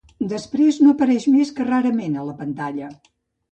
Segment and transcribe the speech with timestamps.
[0.29, 2.93] Després no apareix més que rarament a la pantalla.